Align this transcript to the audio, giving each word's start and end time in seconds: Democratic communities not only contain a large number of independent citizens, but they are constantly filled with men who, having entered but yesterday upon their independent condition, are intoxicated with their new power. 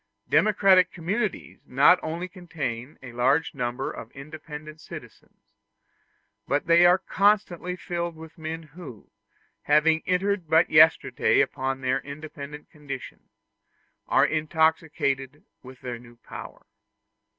Democratic 0.29 0.91
communities 0.91 1.59
not 1.67 1.99
only 2.01 2.27
contain 2.27 2.97
a 3.03 3.11
large 3.13 3.53
number 3.53 3.91
of 3.91 4.09
independent 4.13 4.81
citizens, 4.81 5.53
but 6.47 6.65
they 6.65 6.87
are 6.87 6.97
constantly 6.97 7.75
filled 7.75 8.15
with 8.15 8.35
men 8.35 8.63
who, 8.63 9.11
having 9.61 10.01
entered 10.07 10.49
but 10.49 10.67
yesterday 10.71 11.39
upon 11.39 11.81
their 11.81 11.99
independent 11.99 12.67
condition, 12.71 13.29
are 14.07 14.25
intoxicated 14.25 15.43
with 15.61 15.81
their 15.81 15.99
new 15.99 16.15
power. 16.15 16.65